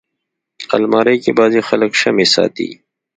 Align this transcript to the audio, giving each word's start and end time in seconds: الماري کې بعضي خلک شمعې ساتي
الماري 0.75 1.15
کې 1.23 1.31
بعضي 1.39 1.61
خلک 1.69 1.91
شمعې 2.01 2.27
ساتي 2.33 2.69